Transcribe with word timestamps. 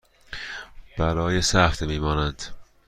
آنها 0.97 1.13
برای 1.13 1.41
سه 1.41 1.59
هفته 1.59 1.85
می 1.85 1.99
مانند. 1.99 2.43